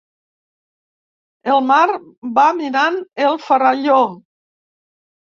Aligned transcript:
El 1.55 1.59
mar 1.71 1.97
va 2.37 2.45
minant 2.61 2.97
el 3.27 3.37
faralló. 3.49 3.99